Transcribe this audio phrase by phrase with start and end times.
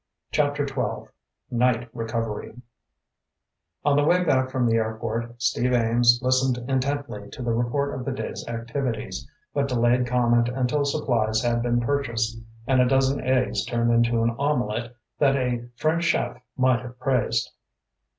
[0.31, 1.11] CHAPTER XII
[1.51, 2.59] Night Recovery
[3.85, 8.03] On the way back from the airport, Steve Ames listened intently to the report of
[8.03, 13.63] the day's activities, but delayed comment until supplies had been purchased, and a dozen eggs
[13.63, 17.51] turned into an omelet that a French chef might have praised.